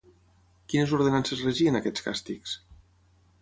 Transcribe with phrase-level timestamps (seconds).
[0.73, 2.57] Quines ordenances regien aquests càstigs?